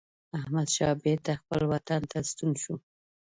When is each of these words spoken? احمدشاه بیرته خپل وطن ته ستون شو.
احمدشاه 0.39 0.93
بیرته 1.03 1.31
خپل 1.41 1.61
وطن 1.71 2.01
ته 2.11 2.17
ستون 2.29 2.51
شو. 2.61 2.73